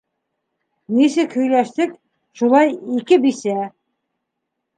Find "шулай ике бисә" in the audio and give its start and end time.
2.41-3.57